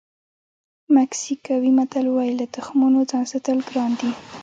[0.95, 4.11] مکسیکوي متل وایي له تخمونو ځان ساتل ګران دي.